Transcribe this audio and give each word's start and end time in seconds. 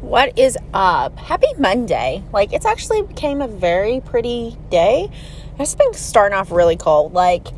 What 0.00 0.38
is 0.38 0.56
up? 0.72 1.18
Happy 1.18 1.48
Monday. 1.58 2.22
Like, 2.32 2.52
it's 2.52 2.64
actually 2.64 3.02
became 3.02 3.42
a 3.42 3.48
very 3.48 4.00
pretty 4.00 4.56
day. 4.70 5.10
It's 5.58 5.74
been 5.74 5.92
starting 5.92 6.38
off 6.38 6.52
really 6.52 6.76
cold. 6.76 7.14
Like, 7.14 7.48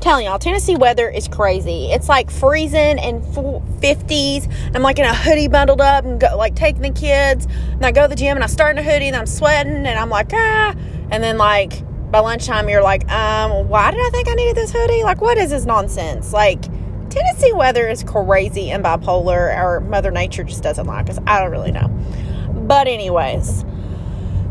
telling 0.00 0.24
y'all, 0.24 0.38
Tennessee 0.38 0.76
weather 0.76 1.10
is 1.10 1.28
crazy. 1.28 1.92
It's 1.92 2.08
like 2.08 2.30
freezing 2.30 2.98
and 2.98 3.22
50s. 3.22 4.50
I'm 4.74 4.80
like 4.80 4.98
in 4.98 5.04
a 5.04 5.14
hoodie 5.14 5.48
bundled 5.48 5.82
up 5.82 6.06
and 6.06 6.18
go, 6.18 6.34
like 6.34 6.56
taking 6.56 6.80
the 6.80 6.92
kids. 6.92 7.46
And 7.72 7.84
I 7.84 7.92
go 7.92 8.02
to 8.04 8.08
the 8.08 8.16
gym 8.16 8.38
and 8.38 8.42
I 8.42 8.46
start 8.46 8.78
in 8.78 8.86
a 8.86 8.90
hoodie 8.90 9.08
and 9.08 9.16
I'm 9.16 9.26
sweating 9.26 9.84
and 9.84 9.98
I'm 9.98 10.08
like, 10.08 10.32
ah. 10.32 10.74
And 11.10 11.22
then, 11.22 11.36
like, 11.36 11.82
by 12.10 12.20
lunchtime, 12.20 12.70
you're 12.70 12.82
like, 12.82 13.06
um, 13.10 13.68
why 13.68 13.90
did 13.90 14.00
I 14.00 14.08
think 14.08 14.28
I 14.28 14.34
needed 14.34 14.56
this 14.56 14.72
hoodie? 14.72 15.02
Like, 15.02 15.20
what 15.20 15.36
is 15.36 15.50
this 15.50 15.66
nonsense? 15.66 16.32
Like, 16.32 16.64
Tennessee 17.10 17.52
weather 17.52 17.88
is 17.88 18.04
crazy 18.04 18.70
and 18.70 18.84
bipolar, 18.84 19.56
or 19.58 19.80
Mother 19.80 20.12
Nature 20.12 20.44
just 20.44 20.62
doesn't 20.62 20.86
like 20.86 21.10
us. 21.10 21.18
I 21.26 21.40
don't 21.40 21.50
really 21.50 21.72
know. 21.72 21.88
But, 22.52 22.86
anyways, 22.86 23.64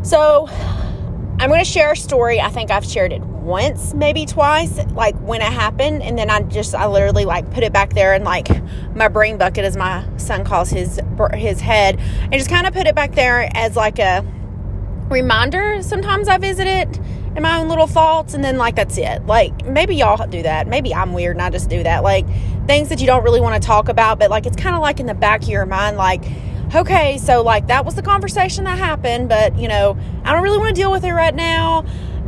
so 0.04 0.48
I'm 1.40 1.50
going 1.50 1.64
to 1.64 1.70
share 1.70 1.94
a 1.94 1.96
story. 1.96 2.42
I 2.42 2.50
think 2.50 2.70
I've 2.70 2.86
shared 2.86 3.14
it 3.14 3.22
once, 3.22 3.94
maybe 3.94 4.26
twice, 4.26 4.78
like 4.92 5.16
when 5.22 5.42
it 5.42 5.52
happened. 5.52 6.04
And 6.04 6.18
then 6.18 6.30
I 6.30 6.42
just, 6.42 6.76
I 6.76 6.88
literally 6.88 7.24
like 7.24 7.50
put 7.52 7.64
it 7.64 7.72
back 7.72 7.94
there 7.94 8.14
and 8.14 8.26
like 8.26 8.50
my 8.94 9.08
brain 9.08 9.38
bucket, 9.38 9.64
as 9.64 9.78
my 9.78 10.06
son 10.18 10.44
calls 10.44 10.70
his, 10.70 11.00
his 11.36 11.62
head, 11.62 11.98
and 11.98 12.34
just 12.34 12.50
kind 12.50 12.68
of 12.68 12.74
put 12.74 12.88
it 12.88 12.94
back 12.94 13.16
there 13.16 13.50
as 13.56 13.78
like 13.78 14.00
a 14.00 14.26
reminder. 15.10 15.82
Sometimes 15.82 16.28
I 16.28 16.38
visit 16.38 16.68
it 16.68 17.00
and 17.36 17.42
my 17.42 17.60
own 17.60 17.70
little 17.70 17.88
thoughts 17.88 18.34
and 18.34 18.44
then 18.44 18.58
like 18.58 18.76
that's 18.76 18.98
it. 18.98 19.26
Like 19.26 19.66
maybe 19.66 19.96
y'all 19.96 20.26
do 20.28 20.42
that. 20.44 20.68
Maybe 20.68 20.94
i'm 20.94 21.14
weird 21.14 21.36
and 21.36 21.42
i 21.42 21.50
just 21.50 21.70
do 21.70 21.84
that. 21.84 22.04
Like 22.04 22.26
things 22.68 22.90
that 22.90 23.00
you 23.00 23.08
don't 23.08 23.24
really 23.24 23.42
want 23.42 23.62
to 23.62 23.66
talk 23.66 23.90
about 23.90 24.20
but 24.20 24.30
like 24.30 24.46
it's 24.46 24.56
kind 24.56 24.76
of 24.76 24.82
like 24.82 25.00
in 25.00 25.06
the 25.06 25.14
back 25.14 25.44
of 25.44 25.50
your 25.50 25.66
mind 25.66 25.98
like 25.98 26.24
okay 26.76 27.18
so 27.18 27.42
like 27.42 27.66
that 27.68 27.84
was 27.84 27.96
the 27.96 28.02
conversation 28.02 28.64
that 28.64 28.78
happened 28.78 29.28
but 29.28 29.58
you 29.58 29.68
know 29.68 29.98
i 30.24 30.32
don't 30.32 30.44
really 30.44 30.60
want 30.60 30.70
to 30.70 30.80
deal 30.80 30.92
with 30.92 31.04
it 31.04 31.14
right 31.14 31.36
now. 31.36 31.86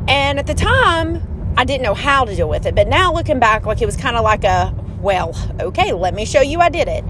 And 0.07 0.39
at 0.39 0.47
the 0.47 0.55
time 0.55 1.53
i 1.57 1.63
didn't 1.63 1.83
know 1.83 1.93
how 1.93 2.25
to 2.25 2.35
deal 2.35 2.49
with 2.49 2.65
it 2.65 2.73
but 2.75 2.87
now 2.87 3.13
looking 3.13 3.39
back 3.39 3.65
like 3.65 3.81
it 3.81 3.85
was 3.85 3.97
kind 3.97 4.15
of 4.15 4.23
like 4.23 4.43
a 4.43 4.73
well 4.99 5.35
okay 5.59 5.93
let 5.93 6.13
me 6.13 6.25
show 6.25 6.41
you 6.41 6.59
i 6.59 6.69
did 6.69 6.87
it. 6.87 7.03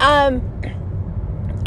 Um 0.00 0.42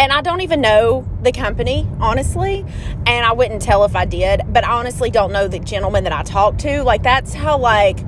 and 0.02 0.12
I 0.12 0.22
don't 0.22 0.42
even 0.42 0.62
know 0.62 1.08
the 1.22 1.32
company, 1.32 1.88
honestly. 2.00 2.66
And 3.06 3.24
I 3.24 3.34
wouldn't 3.34 3.62
tell 3.62 3.86
if 3.86 3.96
I 3.96 4.06
did, 4.06 4.42
but 4.48 4.64
I 4.66 4.72
honestly 4.72 5.12
don't 5.12 5.32
know 5.32 5.48
the 5.48 5.60
gentleman 5.60 6.06
that 6.06 6.12
I 6.12 6.24
talked 6.24 6.62
to. 6.62 6.82
Like, 6.82 7.04
that's 7.04 7.36
how, 7.36 7.60
like, 7.60 8.00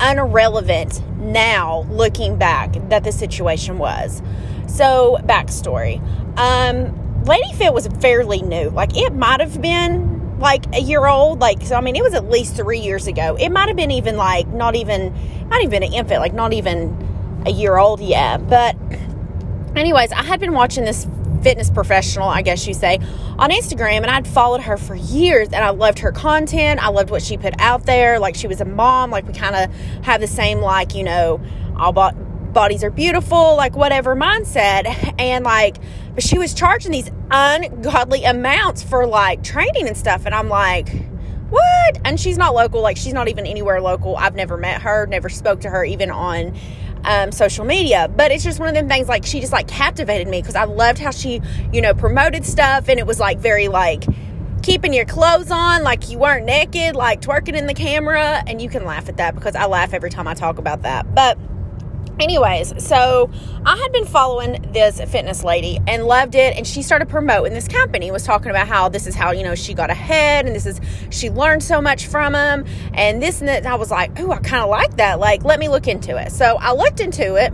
irrelevant 0.00 1.06
now 1.18 1.82
looking 1.90 2.38
back 2.38 2.72
that 2.88 3.04
the 3.04 3.12
situation 3.12 3.76
was. 3.76 4.22
So, 4.66 5.18
backstory. 5.24 6.00
Um, 6.38 7.24
Lady 7.24 7.52
Fit 7.58 7.74
was 7.74 7.86
fairly 8.00 8.40
new. 8.40 8.70
Like, 8.70 8.96
it 8.96 9.14
might 9.14 9.40
have 9.40 9.60
been 9.60 10.38
like 10.38 10.64
a 10.74 10.80
year 10.80 11.06
old. 11.06 11.40
Like, 11.40 11.60
so, 11.60 11.76
I 11.76 11.82
mean, 11.82 11.94
it 11.94 12.02
was 12.02 12.14
at 12.14 12.30
least 12.30 12.56
three 12.56 12.80
years 12.80 13.06
ago. 13.06 13.36
It 13.38 13.50
might 13.50 13.68
have 13.68 13.76
been 13.76 13.90
even 13.90 14.16
like 14.16 14.48
not 14.48 14.76
even, 14.76 15.14
not 15.50 15.62
even 15.62 15.82
an 15.82 15.92
infant, 15.92 16.20
like 16.20 16.32
not 16.32 16.54
even 16.54 17.42
a 17.44 17.50
year 17.50 17.76
old 17.76 18.00
yet. 18.00 18.48
But 18.48 18.76
anyways, 19.76 20.12
I 20.12 20.22
had 20.22 20.40
been 20.40 20.52
watching 20.52 20.84
this 20.84 21.06
fitness 21.42 21.70
professional, 21.70 22.28
I 22.28 22.42
guess 22.42 22.66
you 22.66 22.74
say, 22.74 22.98
on 23.38 23.50
Instagram, 23.50 23.98
and 23.98 24.06
I'd 24.06 24.26
followed 24.26 24.62
her 24.62 24.76
for 24.76 24.94
years, 24.94 25.48
and 25.48 25.64
I 25.64 25.70
loved 25.70 25.98
her 26.00 26.12
content. 26.12 26.82
I 26.82 26.88
loved 26.88 27.10
what 27.10 27.22
she 27.22 27.36
put 27.36 27.54
out 27.58 27.84
there. 27.84 28.18
Like 28.18 28.34
she 28.34 28.46
was 28.46 28.60
a 28.60 28.64
mom. 28.64 29.10
Like 29.10 29.26
we 29.26 29.32
kind 29.32 29.56
of 29.56 29.74
have 30.04 30.20
the 30.20 30.26
same, 30.26 30.60
like 30.60 30.94
you 30.94 31.04
know, 31.04 31.40
all 31.76 31.92
bodies 31.92 32.84
are 32.84 32.90
beautiful, 32.90 33.56
like 33.56 33.76
whatever 33.76 34.14
mindset, 34.14 35.14
and 35.18 35.44
like, 35.44 35.76
but 36.14 36.22
she 36.22 36.38
was 36.38 36.54
charging 36.54 36.92
these 36.92 37.10
ungodly 37.30 38.24
amounts 38.24 38.82
for 38.82 39.06
like 39.06 39.42
training 39.42 39.88
and 39.88 39.96
stuff, 39.96 40.26
and 40.26 40.34
I'm 40.34 40.48
like. 40.48 40.88
What? 41.52 42.00
And 42.06 42.18
she's 42.18 42.38
not 42.38 42.54
local. 42.54 42.80
Like, 42.80 42.96
she's 42.96 43.12
not 43.12 43.28
even 43.28 43.44
anywhere 43.44 43.78
local. 43.82 44.16
I've 44.16 44.34
never 44.34 44.56
met 44.56 44.80
her, 44.80 45.04
never 45.04 45.28
spoke 45.28 45.60
to 45.60 45.68
her, 45.68 45.84
even 45.84 46.10
on 46.10 46.58
um, 47.04 47.32
social 47.32 47.64
media. 47.64 48.08
But 48.14 48.30
it's 48.30 48.44
just 48.44 48.58
one 48.58 48.68
of 48.68 48.74
them 48.74 48.88
things 48.88 49.08
like 49.08 49.24
she 49.24 49.40
just 49.40 49.52
like 49.52 49.68
captivated 49.68 50.28
me 50.28 50.40
because 50.40 50.54
I 50.56 50.64
loved 50.64 50.98
how 50.98 51.10
she, 51.10 51.40
you 51.72 51.80
know, 51.80 51.94
promoted 51.94 52.44
stuff 52.44 52.88
and 52.88 52.98
it 52.98 53.06
was 53.06 53.20
like 53.20 53.38
very 53.38 53.68
like 53.68 54.04
keeping 54.62 54.92
your 54.92 55.04
clothes 55.04 55.50
on 55.50 55.82
like 55.82 56.08
you 56.08 56.18
weren't 56.18 56.46
naked, 56.46 56.94
like 56.94 57.20
twerking 57.20 57.56
in 57.56 57.66
the 57.66 57.74
camera. 57.74 58.42
And 58.46 58.62
you 58.62 58.68
can 58.68 58.84
laugh 58.84 59.08
at 59.08 59.16
that 59.16 59.34
because 59.34 59.56
I 59.56 59.66
laugh 59.66 59.92
every 59.92 60.10
time 60.10 60.28
I 60.28 60.34
talk 60.34 60.58
about 60.58 60.82
that. 60.82 61.14
But 61.14 61.38
anyways, 62.20 62.84
so 62.84 63.30
I 63.64 63.76
had 63.76 63.92
been 63.92 64.06
following 64.06 64.70
this 64.72 65.00
fitness 65.00 65.44
lady 65.44 65.78
and 65.86 66.04
loved 66.04 66.34
it. 66.34 66.56
And 66.56 66.66
she 66.66 66.82
started 66.82 67.08
promoting 67.08 67.54
this 67.54 67.68
company, 67.68 68.10
was 68.10 68.24
talking 68.24 68.50
about 68.50 68.68
how 68.68 68.88
this 68.88 69.06
is 69.06 69.14
how, 69.14 69.30
you 69.32 69.42
know, 69.42 69.54
she 69.54 69.74
got 69.74 69.90
ahead 69.90 70.46
and 70.46 70.54
this 70.54 70.66
is, 70.66 70.80
she 71.10 71.30
learned 71.30 71.62
so 71.62 71.80
much 71.80 72.06
from 72.06 72.32
them 72.32 72.64
and 72.94 73.22
this 73.22 73.40
and 73.40 73.48
that. 73.48 73.58
And 73.58 73.68
I 73.68 73.74
was 73.74 73.90
like, 73.90 74.18
oh, 74.20 74.30
I 74.30 74.38
kind 74.38 74.62
of 74.62 74.70
like 74.70 74.96
that. 74.96 75.18
Like, 75.18 75.44
let 75.44 75.58
me 75.58 75.68
look 75.68 75.88
into 75.88 76.16
it. 76.16 76.32
So 76.32 76.56
I 76.60 76.72
looked 76.72 77.00
into 77.00 77.36
it, 77.36 77.52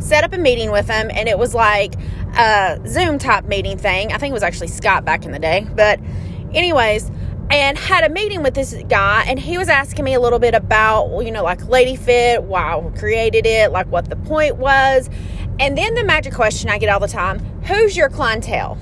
set 0.00 0.24
up 0.24 0.32
a 0.32 0.38
meeting 0.38 0.70
with 0.70 0.86
them, 0.86 1.10
and 1.12 1.28
it 1.28 1.38
was 1.38 1.54
like 1.54 1.94
a 2.36 2.80
Zoom 2.86 3.18
type 3.18 3.44
meeting 3.44 3.76
thing. 3.78 4.12
I 4.12 4.18
think 4.18 4.30
it 4.30 4.34
was 4.34 4.42
actually 4.42 4.68
Scott 4.68 5.04
back 5.04 5.24
in 5.24 5.32
the 5.32 5.38
day. 5.38 5.66
But, 5.74 5.98
anyways, 6.54 7.10
and 7.50 7.78
had 7.78 8.04
a 8.04 8.08
meeting 8.08 8.42
with 8.42 8.54
this 8.54 8.74
guy 8.88 9.24
and 9.26 9.38
he 9.38 9.56
was 9.56 9.68
asking 9.68 10.04
me 10.04 10.14
a 10.14 10.20
little 10.20 10.38
bit 10.38 10.54
about 10.54 11.20
you 11.20 11.30
know 11.30 11.42
like 11.42 11.66
lady 11.68 11.96
fit 11.96 12.42
why 12.42 12.76
we 12.76 12.96
created 12.98 13.46
it 13.46 13.72
like 13.72 13.86
what 13.88 14.10
the 14.10 14.16
point 14.16 14.56
was. 14.56 15.08
And 15.60 15.76
then 15.76 15.94
the 15.94 16.04
magic 16.04 16.34
question 16.34 16.70
i 16.70 16.78
get 16.78 16.88
all 16.88 17.00
the 17.00 17.08
time 17.08 17.38
who's 17.64 17.96
your 17.96 18.08
clientele? 18.08 18.78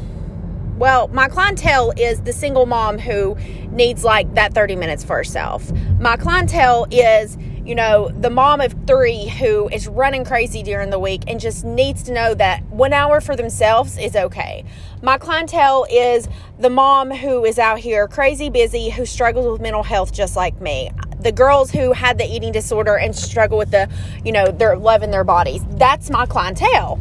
Well 0.77 1.09
my 1.09 1.29
clientele 1.29 1.93
is 1.97 2.23
the 2.23 2.33
single 2.33 2.67
mom 2.67 2.99
who 2.99 3.37
needs 3.71 4.05
like 4.05 4.35
that 4.35 4.55
30 4.55 4.77
minutes 4.77 5.05
for 5.05 5.17
herself. 5.17 5.71
My 6.01 6.17
clientele 6.17 6.87
is 6.91 7.37
you 7.67 7.75
know, 7.75 8.09
the 8.11 8.31
mom 8.31 8.61
of 8.61 8.75
three 8.87 9.27
who 9.27 9.69
is 9.69 9.89
running 9.89 10.25
crazy 10.25 10.63
during 10.63 10.91
the 10.91 10.99
week 10.99 11.25
and 11.27 11.41
just 11.41 11.65
needs 11.65 12.05
to 12.05 12.13
know 12.13 12.33
that 12.35 12.63
one 12.67 12.93
hour 12.93 13.21
for 13.21 13.35
themselves 13.35 13.99
is 13.99 14.15
okay. 14.15 14.65
My 15.03 15.19
clientele 15.19 15.85
is 15.91 16.29
the 16.61 16.71
mom 16.71 17.11
who 17.11 17.45
is 17.45 17.59
out 17.59 17.79
here 17.81 18.07
crazy 18.07 18.51
busy, 18.51 18.91
who 18.91 19.05
struggles 19.05 19.51
with 19.51 19.61
mental 19.61 19.83
health 19.83 20.13
just 20.13 20.37
like 20.37 20.61
me. 20.61 20.91
The 21.19 21.33
girls 21.33 21.73
who 21.73 21.93
had 21.93 22.19
the 22.19 22.25
eating 22.25 22.53
disorder 22.53 22.97
and 22.97 23.17
struggle 23.17 23.59
with 23.59 23.73
the, 23.73 23.91
you 24.25 24.31
know, 24.31 24.47
they're 24.47 24.77
loving 24.77 25.11
their 25.11 25.25
bodies. 25.25 25.63
That's 25.71 26.09
my 26.09 26.25
clientele. 26.25 27.01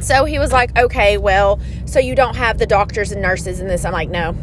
So 0.00 0.24
he 0.24 0.38
was 0.38 0.52
like, 0.52 0.76
okay, 0.76 1.16
well, 1.16 1.60
so 1.84 2.00
you 2.00 2.14
don't 2.16 2.36
have 2.36 2.58
the 2.58 2.66
doctors 2.66 3.12
and 3.12 3.22
nurses 3.22 3.60
in 3.60 3.68
this. 3.68 3.84
I'm 3.84 3.92
like, 3.92 4.10
no, 4.10 4.36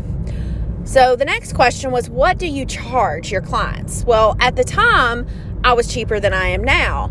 so 0.85 1.15
the 1.15 1.25
next 1.25 1.53
question 1.53 1.91
was, 1.91 2.09
what 2.09 2.37
do 2.37 2.47
you 2.47 2.65
charge 2.65 3.31
your 3.31 3.41
clients? 3.41 4.03
Well, 4.05 4.35
at 4.39 4.55
the 4.55 4.63
time, 4.63 5.27
I 5.63 5.73
was 5.73 5.91
cheaper 5.91 6.19
than 6.19 6.33
I 6.33 6.47
am 6.47 6.63
now. 6.63 7.09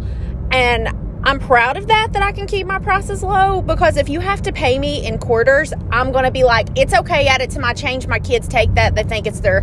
And 0.51 0.89
I'm 1.25 1.39
proud 1.39 1.77
of 1.77 1.87
that, 1.87 2.13
that 2.15 2.23
I 2.23 2.33
can 2.33 2.47
keep 2.47 2.67
my 2.67 2.81
prices 2.81 3.23
low 3.23 3.63
because 3.63 3.97
if 3.97 4.09
you 4.09 4.19
have 4.19 4.43
to 4.43 4.53
pay 4.53 4.79
me 4.79 5.07
in 5.07 5.19
quarters, 5.19 5.73
I'm 5.93 6.11
going 6.11 6.25
to 6.25 6.33
be 6.33 6.43
like, 6.43 6.67
it's 6.77 6.93
okay, 6.93 7.29
add 7.29 7.41
it 7.41 7.51
to 7.51 7.61
my 7.61 7.73
change. 7.75 8.09
My 8.09 8.19
kids 8.19 8.49
take 8.49 8.75
that. 8.75 8.97
They 8.97 9.05
think 9.05 9.29
it's 9.29 9.39
their 9.39 9.63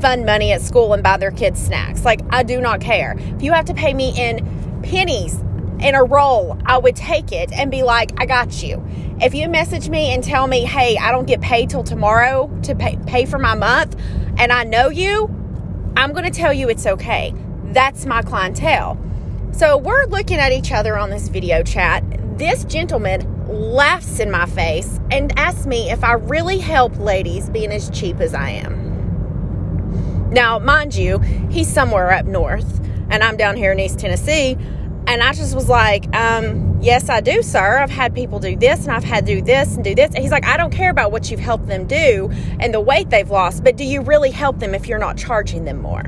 fun 0.00 0.24
money 0.24 0.52
at 0.52 0.60
school 0.60 0.92
and 0.92 1.02
buy 1.02 1.16
their 1.16 1.30
kids 1.30 1.64
snacks. 1.64 2.04
Like, 2.04 2.20
I 2.30 2.42
do 2.42 2.60
not 2.60 2.80
care. 2.80 3.14
If 3.16 3.42
you 3.42 3.52
have 3.52 3.64
to 3.66 3.74
pay 3.74 3.94
me 3.94 4.12
in 4.18 4.80
pennies, 4.82 5.40
in 5.80 5.94
a 5.94 6.02
roll, 6.02 6.58
I 6.66 6.78
would 6.78 6.96
take 6.96 7.32
it 7.32 7.52
and 7.52 7.70
be 7.70 7.82
like, 7.82 8.12
I 8.20 8.26
got 8.26 8.62
you. 8.62 8.84
If 9.20 9.34
you 9.34 9.48
message 9.48 9.88
me 9.88 10.12
and 10.12 10.22
tell 10.22 10.46
me, 10.46 10.64
hey, 10.64 10.96
I 10.96 11.10
don't 11.10 11.26
get 11.26 11.40
paid 11.40 11.70
till 11.70 11.84
tomorrow 11.84 12.48
to 12.62 12.74
pay, 12.74 12.98
pay 13.06 13.26
for 13.26 13.38
my 13.38 13.54
month, 13.54 13.96
and 14.38 14.52
I 14.52 14.64
know 14.64 14.88
you, 14.90 15.26
I'm 15.96 16.12
going 16.12 16.24
to 16.24 16.30
tell 16.30 16.52
you 16.52 16.68
it's 16.68 16.86
okay. 16.86 17.34
That's 17.64 18.06
my 18.06 18.22
clientele. 18.22 18.98
So 19.52 19.76
we're 19.76 20.06
looking 20.06 20.38
at 20.38 20.52
each 20.52 20.70
other 20.70 20.96
on 20.96 21.10
this 21.10 21.28
video 21.28 21.62
chat. 21.62 22.04
This 22.38 22.64
gentleman 22.64 23.48
laughs 23.48 24.20
in 24.20 24.30
my 24.30 24.46
face 24.46 25.00
and 25.10 25.36
asks 25.38 25.66
me 25.66 25.90
if 25.90 26.04
I 26.04 26.12
really 26.12 26.58
help 26.58 26.96
ladies 26.98 27.50
being 27.50 27.72
as 27.72 27.90
cheap 27.90 28.20
as 28.20 28.34
I 28.34 28.50
am. 28.50 30.30
Now, 30.30 30.58
mind 30.58 30.94
you, 30.94 31.18
he's 31.50 31.68
somewhere 31.68 32.12
up 32.12 32.26
north, 32.26 32.80
and 33.10 33.24
I'm 33.24 33.36
down 33.36 33.56
here 33.56 33.72
in 33.72 33.80
East 33.80 33.98
Tennessee. 33.98 34.56
And 35.08 35.22
I 35.22 35.32
just 35.32 35.54
was 35.54 35.70
like, 35.70 36.14
um, 36.14 36.78
yes, 36.82 37.08
I 37.08 37.22
do, 37.22 37.42
sir. 37.42 37.78
I've 37.78 37.88
had 37.88 38.14
people 38.14 38.38
do 38.38 38.54
this 38.54 38.82
and 38.82 38.92
I've 38.92 39.04
had 39.04 39.24
to 39.24 39.36
do 39.36 39.40
this 39.40 39.74
and 39.74 39.82
do 39.82 39.94
this. 39.94 40.10
And 40.14 40.18
he's 40.18 40.30
like, 40.30 40.44
I 40.44 40.58
don't 40.58 40.70
care 40.70 40.90
about 40.90 41.12
what 41.12 41.30
you've 41.30 41.40
helped 41.40 41.66
them 41.66 41.86
do 41.86 42.30
and 42.60 42.74
the 42.74 42.80
weight 42.80 43.08
they've 43.08 43.30
lost, 43.30 43.64
but 43.64 43.78
do 43.78 43.84
you 43.84 44.02
really 44.02 44.30
help 44.30 44.58
them 44.58 44.74
if 44.74 44.86
you're 44.86 44.98
not 44.98 45.16
charging 45.16 45.64
them 45.64 45.80
more? 45.80 46.04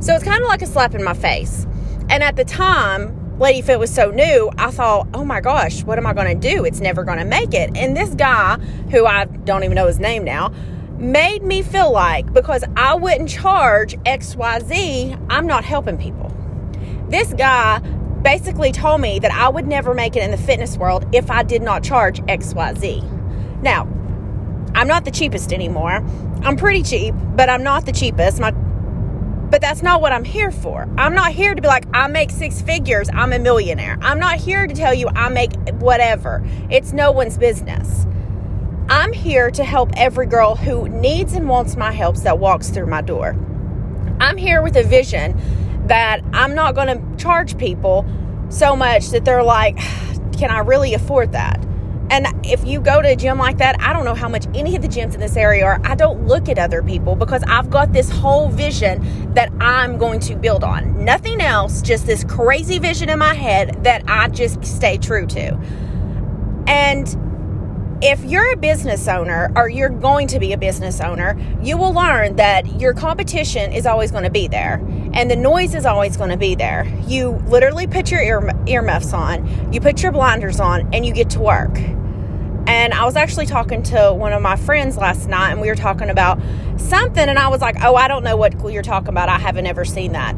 So 0.00 0.14
it's 0.14 0.22
kind 0.22 0.40
of 0.40 0.46
like 0.46 0.62
a 0.62 0.66
slap 0.66 0.94
in 0.94 1.02
my 1.02 1.14
face. 1.14 1.66
And 2.08 2.22
at 2.22 2.36
the 2.36 2.44
time, 2.44 3.40
Lady 3.40 3.60
Fit 3.60 3.80
was 3.80 3.92
so 3.92 4.12
new, 4.12 4.52
I 4.56 4.70
thought, 4.70 5.08
oh 5.12 5.24
my 5.24 5.40
gosh, 5.40 5.82
what 5.82 5.98
am 5.98 6.06
I 6.06 6.12
going 6.12 6.40
to 6.40 6.48
do? 6.48 6.64
It's 6.64 6.78
never 6.78 7.02
going 7.02 7.18
to 7.18 7.24
make 7.24 7.54
it. 7.54 7.76
And 7.76 7.96
this 7.96 8.14
guy, 8.14 8.56
who 8.92 9.04
I 9.04 9.24
don't 9.24 9.64
even 9.64 9.74
know 9.74 9.88
his 9.88 9.98
name 9.98 10.22
now, 10.22 10.54
made 10.96 11.42
me 11.42 11.62
feel 11.62 11.90
like 11.90 12.32
because 12.32 12.62
I 12.76 12.94
wouldn't 12.94 13.28
charge 13.28 13.96
XYZ, 14.04 15.26
I'm 15.28 15.48
not 15.48 15.64
helping 15.64 15.98
people. 15.98 16.32
This 17.08 17.32
guy 17.32 17.78
basically 18.22 18.72
told 18.72 19.00
me 19.00 19.18
that 19.18 19.30
I 19.30 19.48
would 19.48 19.66
never 19.66 19.94
make 19.94 20.16
it 20.16 20.22
in 20.22 20.30
the 20.30 20.36
fitness 20.36 20.76
world 20.76 21.06
if 21.14 21.30
I 21.30 21.42
did 21.42 21.62
not 21.62 21.82
charge 21.82 22.20
XYZ. 22.22 23.62
Now, 23.62 23.84
I'm 24.74 24.86
not 24.86 25.04
the 25.04 25.10
cheapest 25.10 25.52
anymore. 25.52 26.04
I'm 26.42 26.56
pretty 26.56 26.82
cheap, 26.82 27.14
but 27.34 27.48
I'm 27.48 27.62
not 27.62 27.86
the 27.86 27.92
cheapest. 27.92 28.40
My 28.40 28.52
but 29.50 29.62
that's 29.62 29.82
not 29.82 30.02
what 30.02 30.12
I'm 30.12 30.24
here 30.24 30.50
for. 30.50 30.86
I'm 30.98 31.14
not 31.14 31.32
here 31.32 31.54
to 31.54 31.62
be 31.62 31.66
like, 31.66 31.84
I 31.94 32.06
make 32.06 32.30
six 32.30 32.60
figures, 32.60 33.08
I'm 33.14 33.32
a 33.32 33.38
millionaire. 33.38 33.96
I'm 34.02 34.18
not 34.18 34.36
here 34.36 34.66
to 34.66 34.74
tell 34.74 34.92
you 34.92 35.08
I 35.08 35.30
make 35.30 35.54
whatever. 35.80 36.46
It's 36.68 36.92
no 36.92 37.12
one's 37.12 37.38
business. 37.38 38.06
I'm 38.90 39.14
here 39.14 39.50
to 39.52 39.64
help 39.64 39.90
every 39.96 40.26
girl 40.26 40.54
who 40.54 40.88
needs 40.90 41.32
and 41.32 41.48
wants 41.48 41.76
my 41.76 41.92
help 41.92 42.16
that 42.18 42.38
walks 42.38 42.68
through 42.68 42.88
my 42.88 43.00
door. 43.00 43.36
I'm 44.20 44.36
here 44.36 44.60
with 44.60 44.76
a 44.76 44.82
vision 44.82 45.40
that 45.88 46.22
I'm 46.32 46.54
not 46.54 46.74
going 46.74 46.88
to 46.88 47.16
charge 47.22 47.58
people 47.58 48.06
so 48.48 48.76
much 48.76 49.08
that 49.10 49.24
they're 49.24 49.42
like, 49.42 49.76
can 50.38 50.50
I 50.50 50.58
really 50.58 50.94
afford 50.94 51.32
that? 51.32 51.64
And 52.10 52.26
if 52.44 52.66
you 52.66 52.80
go 52.80 53.02
to 53.02 53.08
a 53.08 53.16
gym 53.16 53.38
like 53.38 53.58
that, 53.58 53.76
I 53.80 53.92
don't 53.92 54.04
know 54.04 54.14
how 54.14 54.28
much 54.28 54.46
any 54.54 54.74
of 54.74 54.82
the 54.82 54.88
gyms 54.88 55.12
in 55.12 55.20
this 55.20 55.36
area 55.36 55.64
are. 55.64 55.78
I 55.84 55.94
don't 55.94 56.26
look 56.26 56.48
at 56.48 56.58
other 56.58 56.82
people 56.82 57.16
because 57.16 57.42
I've 57.46 57.68
got 57.68 57.92
this 57.92 58.08
whole 58.08 58.48
vision 58.48 59.34
that 59.34 59.52
I'm 59.60 59.98
going 59.98 60.20
to 60.20 60.36
build 60.36 60.64
on. 60.64 61.04
Nothing 61.04 61.42
else, 61.42 61.82
just 61.82 62.06
this 62.06 62.24
crazy 62.24 62.78
vision 62.78 63.10
in 63.10 63.18
my 63.18 63.34
head 63.34 63.84
that 63.84 64.04
I 64.08 64.28
just 64.28 64.64
stay 64.64 64.96
true 64.96 65.26
to. 65.26 65.58
And 66.66 67.98
if 68.00 68.24
you're 68.24 68.52
a 68.52 68.56
business 68.56 69.06
owner 69.08 69.52
or 69.54 69.68
you're 69.68 69.88
going 69.88 70.28
to 70.28 70.38
be 70.38 70.52
a 70.52 70.58
business 70.58 71.00
owner, 71.00 71.36
you 71.62 71.76
will 71.76 71.92
learn 71.92 72.36
that 72.36 72.80
your 72.80 72.94
competition 72.94 73.72
is 73.72 73.86
always 73.86 74.10
going 74.10 74.24
to 74.24 74.30
be 74.30 74.48
there 74.48 74.76
and 75.18 75.28
the 75.28 75.34
noise 75.34 75.74
is 75.74 75.84
always 75.84 76.16
going 76.16 76.30
to 76.30 76.36
be 76.36 76.54
there. 76.54 76.86
You 77.08 77.30
literally 77.48 77.88
put 77.88 78.08
your 78.08 78.22
ear 78.22 78.52
earmuffs 78.68 79.12
on, 79.12 79.72
you 79.72 79.80
put 79.80 80.00
your 80.00 80.12
blinders 80.12 80.60
on, 80.60 80.94
and 80.94 81.04
you 81.04 81.12
get 81.12 81.28
to 81.30 81.40
work. 81.40 81.76
And 82.68 82.94
I 82.94 83.04
was 83.04 83.16
actually 83.16 83.46
talking 83.46 83.82
to 83.84 84.14
one 84.14 84.32
of 84.32 84.40
my 84.40 84.54
friends 84.54 84.96
last 84.96 85.28
night, 85.28 85.50
and 85.50 85.60
we 85.60 85.66
were 85.66 85.74
talking 85.74 86.08
about 86.08 86.40
something, 86.76 87.28
and 87.28 87.36
I 87.36 87.48
was 87.48 87.60
like, 87.60 87.74
Oh, 87.82 87.96
I 87.96 88.06
don't 88.06 88.22
know 88.22 88.36
what 88.36 88.62
you're 88.70 88.80
talking 88.80 89.08
about. 89.08 89.28
I 89.28 89.40
haven't 89.40 89.66
ever 89.66 89.84
seen 89.84 90.12
that. 90.12 90.36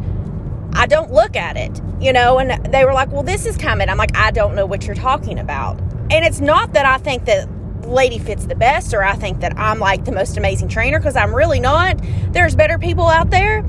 I 0.72 0.86
don't 0.86 1.12
look 1.12 1.36
at 1.36 1.58
it, 1.58 1.78
you 2.00 2.14
know, 2.14 2.38
and 2.38 2.72
they 2.72 2.86
were 2.86 2.94
like, 2.94 3.12
Well, 3.12 3.22
this 3.22 3.44
is 3.44 3.58
coming. 3.58 3.90
I'm 3.90 3.98
like, 3.98 4.16
I 4.16 4.30
don't 4.30 4.54
know 4.54 4.64
what 4.64 4.86
you're 4.86 4.96
talking 4.96 5.38
about. 5.38 5.78
And 6.10 6.24
it's 6.24 6.40
not 6.40 6.72
that 6.72 6.86
I 6.86 6.96
think 6.96 7.26
that 7.26 7.46
Lady 7.86 8.18
Fit's 8.18 8.46
the 8.46 8.54
best 8.54 8.94
or 8.94 9.02
I 9.02 9.14
think 9.14 9.40
that 9.40 9.58
I'm 9.58 9.78
like 9.78 10.06
the 10.06 10.12
most 10.12 10.38
amazing 10.38 10.68
trainer 10.68 10.98
because 10.98 11.16
I'm 11.16 11.34
really 11.34 11.60
not. 11.60 12.00
There's 12.32 12.54
better 12.54 12.78
people 12.78 13.08
out 13.08 13.28
there. 13.28 13.62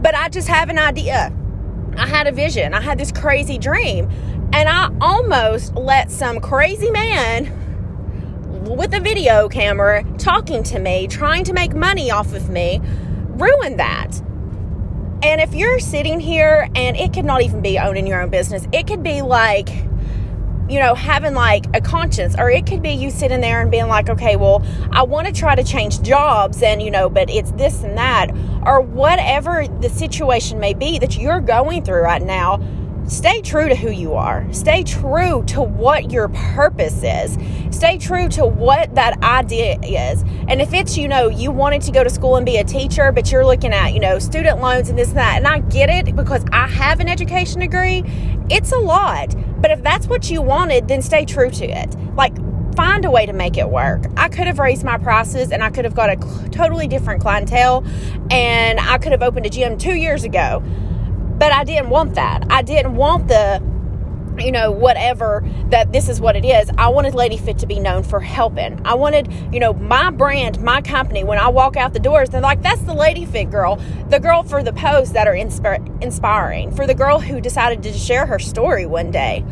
But 0.00 0.14
I 0.14 0.28
just 0.28 0.48
have 0.48 0.68
an 0.68 0.78
idea. 0.78 1.32
I 1.96 2.06
had 2.06 2.26
a 2.26 2.32
vision. 2.32 2.74
I 2.74 2.80
had 2.80 2.98
this 2.98 3.12
crazy 3.12 3.58
dream. 3.58 4.10
And 4.52 4.68
I 4.68 4.90
almost 5.00 5.74
let 5.74 6.10
some 6.10 6.40
crazy 6.40 6.90
man 6.90 7.56
with 8.64 8.94
a 8.94 9.00
video 9.00 9.48
camera 9.48 10.04
talking 10.18 10.62
to 10.64 10.78
me, 10.78 11.06
trying 11.06 11.44
to 11.44 11.52
make 11.52 11.74
money 11.74 12.10
off 12.10 12.32
of 12.34 12.48
me, 12.48 12.80
ruin 13.28 13.76
that. 13.76 14.20
And 15.22 15.40
if 15.40 15.54
you're 15.54 15.78
sitting 15.78 16.18
here 16.18 16.68
and 16.74 16.96
it 16.96 17.12
could 17.12 17.24
not 17.24 17.42
even 17.42 17.60
be 17.60 17.78
owning 17.78 18.06
your 18.06 18.22
own 18.22 18.30
business, 18.30 18.66
it 18.72 18.86
could 18.86 19.02
be 19.02 19.22
like, 19.22 19.68
you 20.70 20.78
know, 20.78 20.94
having 20.94 21.34
like 21.34 21.66
a 21.74 21.80
conscience, 21.80 22.36
or 22.38 22.48
it 22.48 22.64
could 22.64 22.80
be 22.80 22.90
you 22.90 23.10
sitting 23.10 23.40
there 23.40 23.60
and 23.60 23.70
being 23.70 23.88
like, 23.88 24.08
okay, 24.08 24.36
well, 24.36 24.64
I 24.92 25.02
want 25.02 25.26
to 25.26 25.32
try 25.32 25.54
to 25.56 25.64
change 25.64 26.00
jobs 26.02 26.62
and, 26.62 26.80
you 26.80 26.90
know, 26.90 27.10
but 27.10 27.28
it's 27.28 27.50
this 27.52 27.82
and 27.82 27.98
that, 27.98 28.30
or 28.64 28.80
whatever 28.80 29.66
the 29.80 29.88
situation 29.88 30.60
may 30.60 30.74
be 30.74 30.98
that 31.00 31.18
you're 31.18 31.40
going 31.40 31.84
through 31.84 32.02
right 32.02 32.22
now. 32.22 32.62
Stay 33.10 33.40
true 33.40 33.68
to 33.68 33.74
who 33.74 33.90
you 33.90 34.14
are. 34.14 34.46
Stay 34.52 34.84
true 34.84 35.42
to 35.46 35.60
what 35.60 36.12
your 36.12 36.28
purpose 36.28 37.02
is. 37.02 37.36
Stay 37.76 37.98
true 37.98 38.28
to 38.28 38.46
what 38.46 38.94
that 38.94 39.20
idea 39.24 39.80
is. 39.80 40.22
And 40.46 40.62
if 40.62 40.72
it's, 40.72 40.96
you 40.96 41.08
know, 41.08 41.28
you 41.28 41.50
wanted 41.50 41.82
to 41.82 41.90
go 41.90 42.04
to 42.04 42.08
school 42.08 42.36
and 42.36 42.46
be 42.46 42.58
a 42.58 42.64
teacher, 42.64 43.10
but 43.10 43.32
you're 43.32 43.44
looking 43.44 43.72
at, 43.72 43.94
you 43.94 43.98
know, 43.98 44.20
student 44.20 44.60
loans 44.60 44.90
and 44.90 44.96
this 44.96 45.08
and 45.08 45.16
that, 45.16 45.38
and 45.38 45.48
I 45.48 45.58
get 45.58 45.90
it 45.90 46.14
because 46.14 46.44
I 46.52 46.68
have 46.68 47.00
an 47.00 47.08
education 47.08 47.58
degree, 47.58 48.04
it's 48.48 48.70
a 48.70 48.78
lot. 48.78 49.34
But 49.60 49.72
if 49.72 49.82
that's 49.82 50.06
what 50.06 50.30
you 50.30 50.40
wanted, 50.40 50.86
then 50.86 51.02
stay 51.02 51.24
true 51.24 51.50
to 51.50 51.64
it. 51.64 51.96
Like, 52.14 52.36
find 52.76 53.04
a 53.04 53.10
way 53.10 53.26
to 53.26 53.32
make 53.32 53.58
it 53.58 53.68
work. 53.68 54.04
I 54.16 54.28
could 54.28 54.46
have 54.46 54.60
raised 54.60 54.84
my 54.84 54.98
prices 54.98 55.50
and 55.50 55.64
I 55.64 55.70
could 55.70 55.84
have 55.84 55.96
got 55.96 56.10
a 56.10 56.48
totally 56.50 56.86
different 56.86 57.22
clientele 57.22 57.84
and 58.30 58.78
I 58.78 58.98
could 58.98 59.10
have 59.10 59.22
opened 59.22 59.46
a 59.46 59.50
gym 59.50 59.78
two 59.78 59.96
years 59.96 60.22
ago. 60.22 60.62
But 61.40 61.52
I 61.52 61.64
didn't 61.64 61.88
want 61.88 62.14
that. 62.16 62.46
I 62.50 62.60
didn't 62.60 62.94
want 62.96 63.28
the 63.28 63.62
you 64.38 64.52
know, 64.52 64.70
whatever 64.70 65.44
that 65.66 65.92
this 65.92 66.08
is 66.08 66.20
what 66.20 66.36
it 66.36 66.44
is. 66.44 66.70
I 66.78 66.88
wanted 66.88 67.14
Lady 67.14 67.36
Fit 67.36 67.58
to 67.58 67.66
be 67.66 67.78
known 67.78 68.02
for 68.02 68.20
helping. 68.20 68.80
I 68.86 68.94
wanted, 68.94 69.30
you 69.52 69.60
know, 69.60 69.72
my 69.74 70.10
brand, 70.10 70.62
my 70.62 70.80
company, 70.80 71.24
when 71.24 71.38
I 71.38 71.48
walk 71.48 71.76
out 71.76 71.92
the 71.92 71.98
doors, 71.98 72.30
they're 72.30 72.40
like, 72.40 72.62
that's 72.62 72.80
the 72.82 72.94
Lady 72.94 73.26
Fit 73.26 73.50
girl, 73.50 73.76
the 74.08 74.20
girl 74.20 74.42
for 74.42 74.62
the 74.62 74.72
posts 74.72 75.12
that 75.14 75.26
are 75.26 75.34
insp- 75.34 76.02
inspiring, 76.02 76.74
for 76.74 76.86
the 76.86 76.94
girl 76.94 77.20
who 77.20 77.40
decided 77.40 77.82
to 77.82 77.92
share 77.92 78.24
her 78.24 78.38
story 78.38 78.86
one 78.86 79.10
day. 79.10 79.44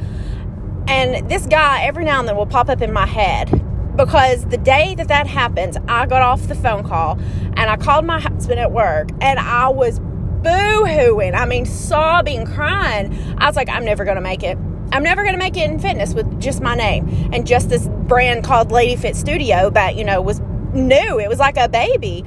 And 0.86 1.28
this 1.28 1.46
guy, 1.46 1.82
every 1.82 2.04
now 2.04 2.20
and 2.20 2.28
then, 2.28 2.36
will 2.36 2.46
pop 2.46 2.68
up 2.68 2.80
in 2.80 2.92
my 2.92 3.06
head 3.06 3.50
because 3.98 4.46
the 4.46 4.56
day 4.56 4.94
that 4.94 5.08
that 5.08 5.26
happens, 5.26 5.76
I 5.88 6.06
got 6.06 6.22
off 6.22 6.46
the 6.46 6.54
phone 6.54 6.84
call 6.84 7.18
and 7.56 7.60
I 7.68 7.76
called 7.76 8.06
my 8.06 8.20
husband 8.20 8.60
at 8.60 8.70
work 8.72 9.08
and 9.20 9.38
I 9.38 9.68
was 9.68 10.00
boo 10.42 10.84
hooing. 10.84 11.34
I 11.34 11.44
mean, 11.46 11.66
sobbing, 11.66 12.46
crying. 12.46 13.16
I 13.38 13.46
was 13.46 13.56
like, 13.56 13.68
I'm 13.68 13.84
never 13.84 14.04
going 14.04 14.16
to 14.16 14.22
make 14.22 14.42
it. 14.42 14.56
I'm 14.90 15.02
never 15.02 15.22
going 15.22 15.34
to 15.34 15.38
make 15.38 15.56
it 15.56 15.70
in 15.70 15.78
fitness 15.78 16.14
with 16.14 16.40
just 16.40 16.62
my 16.62 16.74
name 16.74 17.08
and 17.32 17.46
just 17.46 17.68
this 17.68 17.86
brand 17.88 18.44
called 18.44 18.72
Lady 18.72 18.96
Fit 18.96 19.16
Studio 19.16 19.68
that, 19.70 19.96
you 19.96 20.04
know, 20.04 20.22
was 20.22 20.40
new. 20.72 21.18
It 21.18 21.28
was 21.28 21.38
like 21.38 21.56
a 21.58 21.68
baby. 21.68 22.24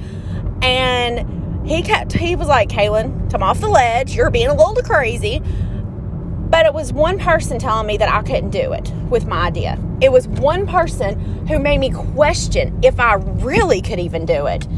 And 0.62 1.66
he 1.68 1.82
kept, 1.82 2.12
he 2.12 2.36
was 2.36 2.48
like, 2.48 2.68
Kaylin, 2.68 3.30
come 3.30 3.42
off 3.42 3.60
the 3.60 3.68
ledge. 3.68 4.14
You're 4.14 4.30
being 4.30 4.48
a 4.48 4.54
little 4.54 4.74
crazy. 4.82 5.40
But 5.40 6.66
it 6.66 6.74
was 6.74 6.92
one 6.92 7.18
person 7.18 7.58
telling 7.58 7.86
me 7.86 7.96
that 7.96 8.10
I 8.12 8.22
couldn't 8.22 8.50
do 8.50 8.72
it 8.72 8.92
with 9.08 9.26
my 9.26 9.46
idea. 9.46 9.82
It 10.00 10.12
was 10.12 10.28
one 10.28 10.66
person 10.66 11.46
who 11.46 11.58
made 11.58 11.78
me 11.78 11.90
question 11.90 12.78
if 12.82 13.00
I 13.00 13.14
really 13.14 13.80
could 13.80 13.98
even 13.98 14.26
do 14.26 14.46
it. 14.46 14.68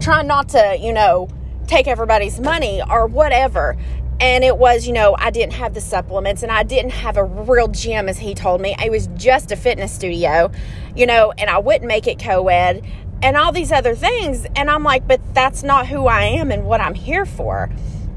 Trying 0.00 0.28
not 0.28 0.48
to, 0.50 0.78
you 0.80 0.92
know, 0.92 1.28
take 1.70 1.86
everybody's 1.86 2.40
money 2.40 2.82
or 2.90 3.06
whatever. 3.06 3.76
And 4.18 4.44
it 4.44 4.58
was 4.58 4.86
you 4.86 4.92
know 4.92 5.14
i 5.18 5.30
didn't 5.30 5.54
have 5.54 5.72
the 5.72 5.80
supplements 5.80 6.42
and 6.42 6.52
i 6.52 6.62
didn't 6.62 6.90
have 6.90 7.16
a 7.16 7.24
real 7.24 7.68
gym 7.68 8.08
as 8.08 8.18
he 8.18 8.34
told 8.34 8.60
me. 8.60 8.74
It 8.84 8.90
was 8.90 9.06
just 9.14 9.50
a 9.52 9.56
fitness 9.56 9.92
studio 9.92 10.50
you 10.94 11.06
know 11.06 11.32
and 11.38 11.48
i 11.48 11.58
wouldn't 11.58 11.86
make 11.86 12.06
it 12.06 12.18
co-ed 12.18 12.84
and 13.22 13.36
all 13.36 13.52
these 13.52 13.72
other 13.72 13.94
things. 13.94 14.46
And 14.56 14.68
i'm 14.68 14.82
like 14.82 15.06
but 15.06 15.20
that's 15.32 15.62
not 15.62 15.86
who 15.86 16.06
i 16.06 16.24
am 16.24 16.50
and 16.50 16.66
what 16.66 16.80
i'm 16.80 16.94
here 16.94 17.24
for. 17.24 17.70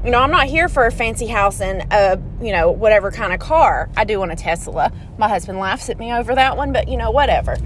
You 0.04 0.10
know 0.10 0.18
i'm 0.18 0.32
not 0.32 0.46
here 0.46 0.68
for 0.68 0.84
a 0.84 0.92
fancy 0.92 1.28
house 1.28 1.60
and 1.62 1.90
a 1.90 2.20
you 2.44 2.52
know 2.52 2.70
whatever 2.70 3.10
kind 3.10 3.32
of 3.32 3.38
car. 3.38 3.88
I 3.96 4.04
do 4.04 4.18
want 4.18 4.32
a 4.32 4.36
tesla. 4.36 4.92
My 5.16 5.28
husband 5.28 5.58
laughs 5.58 5.88
at 5.88 5.98
me 5.98 6.12
over 6.12 6.34
that 6.34 6.56
one 6.58 6.72
but 6.72 6.88
you 6.88 6.98
know 6.98 7.12
whatever. 7.12 7.56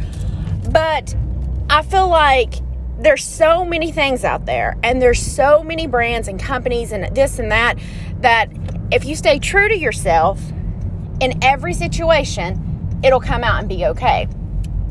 But 0.71 1.17
i 1.71 1.83
feel 1.83 2.09
like 2.09 2.55
there's 2.99 3.25
so 3.25 3.65
many 3.65 3.93
things 3.93 4.25
out 4.25 4.45
there 4.45 4.77
and 4.83 5.01
there's 5.01 5.21
so 5.21 5.63
many 5.63 5.87
brands 5.87 6.27
and 6.27 6.41
companies 6.41 6.93
and 6.93 7.15
this 7.15 7.39
and 7.39 7.51
that 7.53 7.79
that 8.21 8.51
if 8.91 9.05
you 9.05 9.15
stay 9.15 9.39
true 9.39 9.69
to 9.69 9.79
yourself 9.79 10.41
in 11.21 11.43
every 11.43 11.75
situation, 11.75 13.01
it'll 13.05 13.21
come 13.21 13.45
out 13.45 13.61
and 13.61 13.69
be 13.69 13.87
okay. 13.87 14.27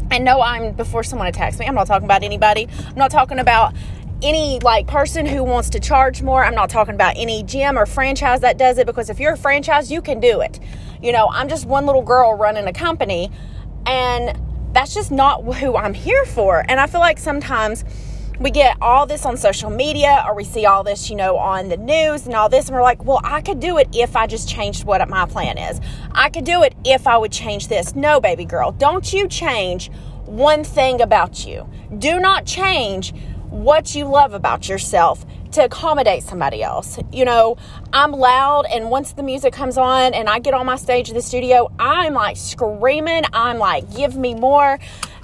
And 0.10 0.24
no, 0.24 0.42
I'm 0.42 0.74
before 0.74 1.04
someone 1.04 1.28
attacks 1.28 1.60
me, 1.60 1.66
I'm 1.66 1.76
not 1.76 1.88
talking 1.88 2.06
about 2.06 2.24
anybody. 2.24 2.68
I'm 2.88 2.96
not 2.96 3.12
talking 3.12 3.40
about 3.40 3.74
any 4.22 4.60
like 4.60 4.88
person 4.88 5.26
who 5.26 5.44
wants 5.44 5.70
to 5.72 5.80
charge 5.80 6.22
more. 6.22 6.44
I'm 6.44 6.56
not 6.56 6.70
talking 6.70 6.96
about 6.96 7.18
any 7.18 7.44
gym 7.44 7.78
or 7.78 7.86
franchise 7.86 8.40
that 8.42 8.58
does 8.58 8.78
it 8.78 8.88
because 8.88 9.10
if 9.10 9.20
you're 9.20 9.34
a 9.34 9.38
franchise, 9.38 9.92
you 9.92 10.02
can 10.02 10.20
do 10.20 10.40
it. 10.42 10.60
You 11.02 11.12
know, 11.12 11.28
I'm 11.30 11.50
just 11.50 11.66
one 11.66 11.86
little 11.86 12.02
girl 12.02 12.36
running 12.36 12.68
a 12.68 12.74
company 12.74 13.32
and 13.86 14.40
that's 14.78 14.94
just 14.94 15.10
not 15.10 15.44
who 15.56 15.76
I'm 15.76 15.96
here 15.96 16.24
for. 16.24 16.64
And 16.70 16.80
I 16.80 16.86
feel 16.86 17.00
like 17.00 17.18
sometimes 17.18 17.84
we 18.40 18.52
get 18.52 18.78
all 18.80 19.08
this 19.08 19.26
on 19.26 19.36
social 19.36 19.72
media 19.72 20.24
or 20.28 20.36
we 20.36 20.44
see 20.44 20.68
all 20.68 20.84
this, 20.84 21.10
you 21.10 21.16
know, 21.16 21.36
on 21.36 21.70
the 21.70 21.78
news 21.78 22.28
and 22.28 22.36
all 22.36 22.48
this, 22.48 22.68
and 22.68 22.76
we're 22.76 22.84
like, 22.84 23.04
well, 23.04 23.20
I 23.24 23.42
could 23.42 23.60
do 23.60 23.80
it 23.80 23.88
if 23.92 24.16
I 24.16 24.28
just 24.28 24.48
changed 24.48 24.84
what 24.84 25.10
my 25.10 25.26
plan 25.26 25.58
is. 25.58 25.82
I 26.12 26.30
could 26.30 26.46
do 26.46 26.62
it 26.62 26.76
if 26.86 27.08
I 27.08 27.18
would 27.18 27.32
change 27.32 27.70
this. 27.70 27.96
No, 27.96 28.22
baby 28.22 28.46
girl, 28.46 28.72
don't 28.72 29.12
you 29.12 29.28
change 29.28 29.90
one 30.26 30.64
thing 30.64 31.02
about 31.02 31.44
you. 31.44 31.68
Do 31.98 32.20
not 32.20 32.46
change 32.46 33.16
what 33.50 33.96
you 33.96 34.06
love 34.06 34.36
about 34.36 34.70
yourself 34.70 35.26
to 35.52 35.64
accommodate 35.64 36.24
somebody 36.24 36.64
else. 36.64 37.00
You 37.12 37.26
know, 37.26 37.58
I'm 37.94 38.12
loud, 38.12 38.66
and 38.72 38.90
once 38.90 39.14
the 39.14 39.24
music 39.24 39.54
comes 39.54 39.78
on 39.78 40.14
and 40.14 40.30
I 40.30 40.40
get 40.40 40.54
on 40.54 40.66
my 40.66 40.76
stage 40.76 41.10
in 41.10 41.16
the 41.16 41.22
studio, 41.22 41.72
I'm 41.80 42.14
like 42.14 42.38
screaming. 42.38 43.24
I'm 43.34 43.58
like, 43.58 43.94
give 43.96 44.16
me 44.16 44.34
more. 44.36 44.80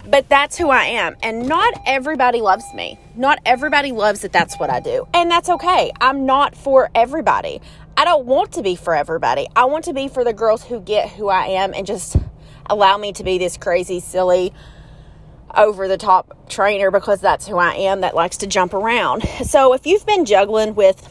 But 0.05 0.27
that's 0.27 0.57
who 0.57 0.69
I 0.69 0.83
am. 0.83 1.15
And 1.23 1.47
not 1.47 1.73
everybody 1.85 2.41
loves 2.41 2.65
me. 2.73 2.99
Not 3.15 3.39
everybody 3.45 3.91
loves 3.93 4.21
that 4.21 4.33
that's 4.33 4.59
what 4.59 4.69
I 4.69 4.81
do. 4.81 5.07
And 5.13 5.31
that's 5.31 5.47
okay. 5.49 5.91
I'm 6.01 6.25
not 6.25 6.55
for 6.55 6.89
everybody. 6.93 7.61
I 7.95 8.05
don't 8.05 8.25
want 8.25 8.51
to 8.53 8.61
be 8.61 8.75
for 8.75 8.95
everybody. 8.95 9.47
I 9.55 9.65
want 9.65 9.85
to 9.85 9.93
be 9.93 10.07
for 10.09 10.23
the 10.23 10.33
girls 10.33 10.63
who 10.63 10.81
get 10.81 11.09
who 11.09 11.29
I 11.29 11.45
am 11.45 11.73
and 11.73 11.87
just 11.87 12.17
allow 12.69 12.97
me 12.97 13.13
to 13.13 13.23
be 13.23 13.37
this 13.37 13.55
crazy, 13.55 13.99
silly, 13.99 14.53
over 15.55 15.87
the 15.87 15.97
top 15.97 16.49
trainer 16.49 16.91
because 16.91 17.21
that's 17.21 17.47
who 17.47 17.57
I 17.57 17.73
am 17.73 18.01
that 18.01 18.15
likes 18.15 18.37
to 18.37 18.47
jump 18.47 18.73
around. 18.73 19.23
So 19.43 19.73
if 19.73 19.85
you've 19.85 20.05
been 20.05 20.25
juggling 20.25 20.73
with 20.73 21.09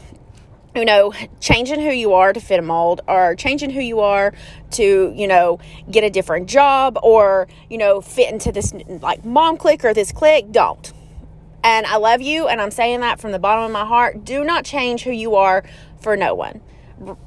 you 0.75 0.85
know, 0.85 1.13
changing 1.41 1.81
who 1.81 1.91
you 1.91 2.15
are 2.15 2.33
to 2.33 2.41
fit 2.41 2.59
a 2.59 2.63
mold 2.63 3.03
or 3.07 3.35
changing 3.35 3.71
who 3.71 3.81
you 3.81 4.01
are 4.01 4.33
to, 4.73 5.13
you 5.15 5.29
know, 5.29 5.61
get 5.91 6.03
a 6.03 6.11
different 6.11 6.49
job 6.49 6.99
or, 7.03 7.47
you 7.69 7.77
know, 7.77 8.01
fit 8.01 8.33
into 8.33 8.51
this 8.51 8.73
like 8.89 9.25
mom 9.25 9.57
clique 9.57 9.85
or 9.85 9.93
this 9.93 10.13
clique, 10.13 10.51
don't. 10.51 10.93
And 11.63 11.87
I 11.87 11.97
love 11.97 12.23
you 12.23 12.49
and 12.49 12.61
I'm 12.61 12.71
saying 12.71 13.01
that 13.01 13.21
from 13.21 13.33
the 13.33 13.39
bottom 13.39 13.65
of 13.65 13.71
my 13.71 13.85
heart. 13.85 14.25
Do 14.25 14.45
not 14.45 14.65
change 14.65 15.03
who 15.03 15.13
you 15.13 15.35
are 15.37 15.63
for 16.01 16.17
no 16.17 16.35
one, 16.35 16.61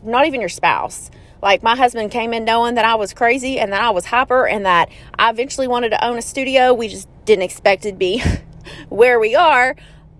not 0.03 0.25
even 0.25 0.39
your 0.39 0.50
spouse. 0.50 1.12
Like 1.45 1.63
my 1.63 1.75
husband 1.75 2.09
came 2.11 2.33
in 2.33 2.43
knowing 2.43 2.75
that 2.75 2.85
I 2.85 2.95
was 2.95 3.13
crazy 3.13 3.59
and 3.59 3.71
that 3.71 3.81
I 3.81 3.91
was 3.91 4.05
hyper 4.05 4.47
and 4.47 4.65
that 4.65 4.89
I 5.17 5.29
eventually 5.29 5.67
wanted 5.67 5.91
to 5.91 6.03
own 6.03 6.17
a 6.17 6.21
studio. 6.21 6.73
We 6.73 6.87
just 6.87 7.07
didn't 7.23 7.43
expect 7.43 7.85
it 7.85 7.91
to 7.91 7.97
be 7.97 8.21
where 8.89 9.19
we 9.19 9.35
are 9.35 9.75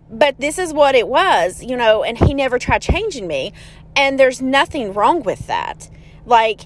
but 0.10 0.40
this 0.40 0.60
is 0.60 0.72
what 0.72 0.96
it 0.96 1.08
was, 1.08 1.64
you 1.64 1.76
know, 1.76 2.04
and 2.04 2.18
he 2.18 2.34
never 2.34 2.60
tried 2.60 2.82
changing 2.82 3.28
me. 3.28 3.54
And 3.96 4.20
there's 4.20 4.42
nothing 4.42 4.94
wrong 4.94 5.24
with 5.24 5.48
that. 5.48 5.90
Like, 6.26 6.62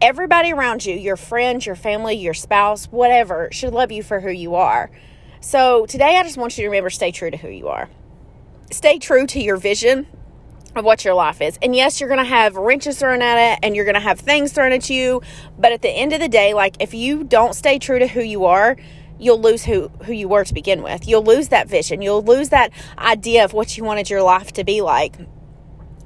everybody 0.00 0.52
around 0.52 0.86
you, 0.86 0.94
your 0.94 1.16
friends, 1.16 1.66
your 1.66 1.74
family, 1.74 2.14
your 2.14 2.34
spouse, 2.34 2.86
whatever, 2.86 3.48
should 3.50 3.72
love 3.72 3.90
you 3.90 4.02
for 4.02 4.20
who 4.20 4.30
you 4.30 4.54
are. 4.54 4.90
So 5.40 5.86
today, 5.86 6.16
I 6.18 6.22
just 6.22 6.36
want 6.36 6.56
you 6.56 6.62
to 6.62 6.68
remember 6.68 6.90
stay 6.90 7.10
true 7.10 7.30
to 7.30 7.36
who 7.36 7.48
you 7.48 7.68
are. 7.68 7.88
Stay 8.70 8.98
true 8.98 9.26
to 9.26 9.40
your 9.40 9.56
vision 9.56 10.06
of 10.76 10.84
what 10.84 11.04
your 11.04 11.14
life 11.14 11.40
is. 11.40 11.58
And 11.62 11.74
yes, 11.74 12.00
you're 12.00 12.08
going 12.08 12.22
to 12.22 12.28
have 12.28 12.56
wrenches 12.56 12.98
thrown 12.98 13.22
at 13.22 13.52
it 13.52 13.58
and 13.62 13.74
you're 13.74 13.84
going 13.84 13.94
to 13.94 14.00
have 14.00 14.20
things 14.20 14.52
thrown 14.52 14.72
at 14.72 14.88
you. 14.90 15.22
But 15.58 15.72
at 15.72 15.82
the 15.82 15.90
end 15.90 16.12
of 16.12 16.20
the 16.20 16.28
day, 16.28 16.54
like 16.54 16.76
if 16.80 16.94
you 16.94 17.24
don't 17.24 17.54
stay 17.54 17.78
true 17.78 17.98
to 17.98 18.06
who 18.06 18.20
you 18.20 18.44
are, 18.44 18.76
you'll 19.18 19.40
lose 19.40 19.64
who 19.64 19.88
who 20.04 20.12
you 20.12 20.28
were 20.28 20.44
to 20.44 20.54
begin 20.54 20.82
with. 20.82 21.08
You'll 21.08 21.24
lose 21.24 21.48
that 21.48 21.68
vision. 21.68 22.02
You'll 22.02 22.22
lose 22.22 22.50
that 22.50 22.70
idea 22.98 23.44
of 23.44 23.52
what 23.52 23.76
you 23.76 23.84
wanted 23.84 24.10
your 24.10 24.22
life 24.22 24.52
to 24.52 24.64
be 24.64 24.80
like. 24.80 25.16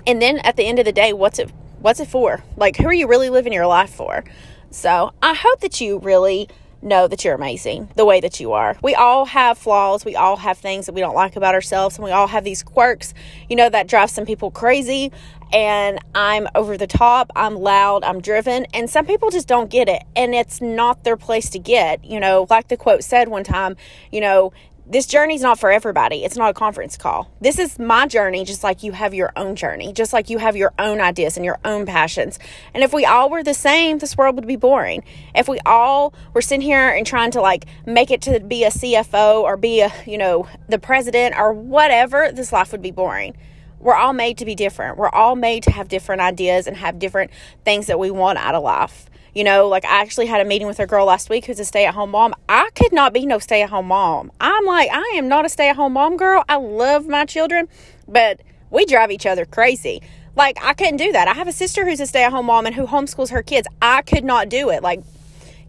And 0.06 0.20
then 0.20 0.38
at 0.38 0.56
the 0.56 0.64
end 0.64 0.78
of 0.78 0.84
the 0.84 0.92
day, 0.92 1.12
what's 1.12 1.38
it 1.38 1.50
what's 1.78 2.00
it 2.00 2.08
for? 2.08 2.42
Like 2.56 2.76
who 2.76 2.86
are 2.86 2.94
you 2.94 3.08
really 3.08 3.30
living 3.30 3.52
your 3.52 3.66
life 3.66 3.90
for? 3.90 4.24
So, 4.70 5.12
I 5.20 5.34
hope 5.34 5.60
that 5.60 5.82
you 5.82 5.98
really 5.98 6.48
know 6.82 7.06
that 7.06 7.24
you're 7.24 7.34
amazing 7.34 7.88
the 7.96 8.04
way 8.04 8.20
that 8.20 8.40
you 8.40 8.52
are. 8.52 8.76
We 8.82 8.94
all 8.94 9.24
have 9.26 9.58
flaws. 9.58 10.04
We 10.04 10.16
all 10.16 10.36
have 10.36 10.58
things 10.58 10.86
that 10.86 10.92
we 10.92 11.00
don't 11.00 11.14
like 11.14 11.36
about 11.36 11.54
ourselves, 11.54 11.96
and 11.96 12.04
we 12.04 12.10
all 12.10 12.26
have 12.26 12.44
these 12.44 12.62
quirks, 12.62 13.14
you 13.48 13.56
know, 13.56 13.68
that 13.68 13.88
drive 13.88 14.10
some 14.10 14.26
people 14.26 14.50
crazy. 14.50 15.12
And 15.52 15.98
I'm 16.14 16.48
over 16.54 16.78
the 16.78 16.86
top, 16.86 17.30
I'm 17.36 17.56
loud, 17.56 18.04
I'm 18.04 18.22
driven, 18.22 18.64
and 18.72 18.88
some 18.88 19.04
people 19.04 19.30
just 19.30 19.46
don't 19.46 19.68
get 19.68 19.86
it. 19.86 20.02
And 20.16 20.34
it's 20.34 20.62
not 20.62 21.04
their 21.04 21.18
place 21.18 21.50
to 21.50 21.58
get. 21.58 22.02
You 22.04 22.20
know, 22.20 22.46
like 22.48 22.68
the 22.68 22.78
quote 22.78 23.04
said 23.04 23.28
one 23.28 23.44
time, 23.44 23.76
you 24.10 24.22
know, 24.22 24.54
this 24.86 25.06
journey's 25.06 25.42
not 25.42 25.58
for 25.58 25.70
everybody. 25.70 26.24
It's 26.24 26.36
not 26.36 26.50
a 26.50 26.54
conference 26.54 26.96
call. 26.96 27.30
This 27.40 27.58
is 27.58 27.78
my 27.78 28.06
journey, 28.06 28.44
just 28.44 28.64
like 28.64 28.82
you 28.82 28.92
have 28.92 29.14
your 29.14 29.32
own 29.36 29.54
journey, 29.54 29.92
just 29.92 30.12
like 30.12 30.28
you 30.28 30.38
have 30.38 30.56
your 30.56 30.72
own 30.78 31.00
ideas 31.00 31.36
and 31.36 31.44
your 31.44 31.58
own 31.64 31.86
passions. 31.86 32.38
And 32.74 32.82
if 32.82 32.92
we 32.92 33.04
all 33.04 33.30
were 33.30 33.44
the 33.44 33.54
same, 33.54 33.98
this 33.98 34.16
world 34.16 34.34
would 34.34 34.46
be 34.46 34.56
boring. 34.56 35.04
If 35.34 35.48
we 35.48 35.60
all 35.64 36.12
were 36.34 36.42
sitting 36.42 36.62
here 36.62 36.88
and 36.88 37.06
trying 37.06 37.30
to 37.32 37.40
like 37.40 37.66
make 37.86 38.10
it 38.10 38.22
to 38.22 38.40
be 38.40 38.64
a 38.64 38.70
CFO 38.70 39.42
or 39.42 39.56
be 39.56 39.80
a, 39.80 39.92
you 40.04 40.18
know, 40.18 40.48
the 40.68 40.78
president 40.78 41.36
or 41.36 41.52
whatever, 41.52 42.32
this 42.32 42.52
life 42.52 42.72
would 42.72 42.82
be 42.82 42.90
boring. 42.90 43.36
We're 43.78 43.94
all 43.94 44.12
made 44.12 44.38
to 44.38 44.44
be 44.44 44.54
different. 44.54 44.96
We're 44.96 45.08
all 45.08 45.36
made 45.36 45.64
to 45.64 45.72
have 45.72 45.88
different 45.88 46.22
ideas 46.22 46.66
and 46.66 46.76
have 46.76 46.98
different 46.98 47.30
things 47.64 47.86
that 47.86 47.98
we 47.98 48.10
want 48.10 48.38
out 48.38 48.54
of 48.54 48.62
life. 48.62 49.10
You 49.34 49.44
know, 49.44 49.68
like 49.68 49.84
I 49.84 50.00
actually 50.02 50.26
had 50.26 50.40
a 50.40 50.44
meeting 50.44 50.66
with 50.66 50.78
a 50.78 50.86
girl 50.86 51.06
last 51.06 51.30
week 51.30 51.46
who's 51.46 51.58
a 51.58 51.64
stay 51.64 51.86
at 51.86 51.94
home 51.94 52.10
mom. 52.10 52.34
I 52.48 52.68
could 52.74 52.92
not 52.92 53.14
be 53.14 53.24
no 53.24 53.38
stay 53.38 53.62
at 53.62 53.70
home 53.70 53.86
mom. 53.86 54.30
I'm 54.40 54.66
like, 54.66 54.90
I 54.92 55.14
am 55.16 55.28
not 55.28 55.46
a 55.46 55.48
stay 55.48 55.70
at 55.70 55.76
home 55.76 55.94
mom 55.94 56.16
girl. 56.16 56.44
I 56.48 56.56
love 56.56 57.06
my 57.08 57.24
children, 57.24 57.68
but 58.06 58.40
we 58.70 58.84
drive 58.84 59.10
each 59.10 59.24
other 59.24 59.46
crazy. 59.46 60.02
Like, 60.34 60.58
I 60.62 60.74
couldn't 60.74 60.96
do 60.96 61.12
that. 61.12 61.28
I 61.28 61.34
have 61.34 61.48
a 61.48 61.52
sister 61.52 61.84
who's 61.84 62.00
a 62.00 62.06
stay 62.06 62.24
at 62.24 62.32
home 62.32 62.46
mom 62.46 62.66
and 62.66 62.74
who 62.74 62.86
homeschools 62.86 63.30
her 63.30 63.42
kids. 63.42 63.68
I 63.80 64.02
could 64.02 64.24
not 64.24 64.48
do 64.48 64.70
it. 64.70 64.82
Like, 64.82 65.02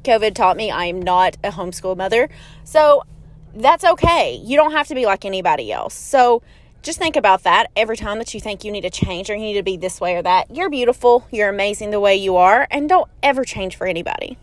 COVID 0.03 0.36
taught 0.36 0.58
me 0.58 0.72
I 0.72 0.86
am 0.86 1.01
not 1.01 1.38
a 1.43 1.50
homeschool 1.50 1.96
mother. 1.96 2.29
So, 2.63 3.03
that's 3.55 3.84
okay. 3.84 4.41
You 4.43 4.58
don't 4.58 4.72
have 4.72 4.88
to 4.88 4.96
be 4.96 5.05
like 5.05 5.25
anybody 5.25 5.72
else. 5.72 5.93
So, 5.93 6.41
just 6.83 6.99
think 6.99 7.15
about 7.15 7.43
that 7.43 7.71
every 7.77 7.95
time 7.95 8.17
that 8.19 8.33
you 8.33 8.41
think 8.41 8.63
you 8.63 8.71
need 8.71 8.81
to 8.81 8.89
change 8.89 9.29
or 9.29 9.35
you 9.35 9.41
need 9.41 9.53
to 9.53 9.63
be 9.63 9.77
this 9.77 10.01
way 10.01 10.15
or 10.15 10.21
that. 10.21 10.53
You're 10.53 10.69
beautiful, 10.69 11.25
you're 11.31 11.49
amazing 11.49 11.91
the 11.91 11.99
way 11.99 12.15
you 12.15 12.35
are, 12.35 12.67
and 12.69 12.89
don't 12.89 13.09
ever 13.23 13.45
change 13.45 13.77
for 13.77 13.87
anybody. 13.87 14.37